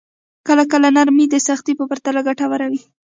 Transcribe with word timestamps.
کله 0.47 0.63
کله 0.71 0.87
نرمي 0.97 1.25
د 1.29 1.35
سختۍ 1.47 1.73
په 1.77 1.85
پرتله 1.89 2.19
ګټوره 2.27 2.67
وي. 2.71 2.81